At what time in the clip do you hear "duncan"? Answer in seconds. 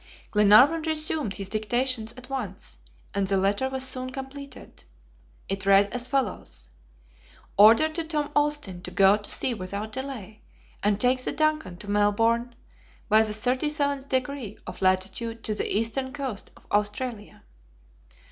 11.31-11.77